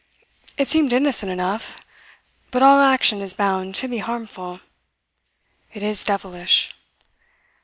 [0.57, 1.85] It seemed innocent enough,
[2.49, 4.59] but all action is bound to be harmful.
[5.75, 6.73] It is devilish.